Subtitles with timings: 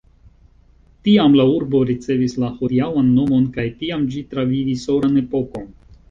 [1.07, 5.69] Tiam la urbo ricevis la hodiaŭan nomon kaj tiam ĝi travivis oran epokon.